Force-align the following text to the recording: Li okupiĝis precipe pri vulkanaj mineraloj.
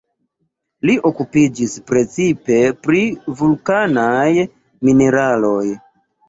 Li 0.89 0.93
okupiĝis 1.09 1.75
precipe 1.91 2.57
pri 2.87 3.03
vulkanaj 3.43 4.33
mineraloj. 4.91 5.63